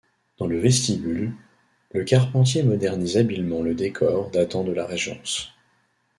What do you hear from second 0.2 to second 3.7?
Dans le vestibule, Le Carpentier modernise habilement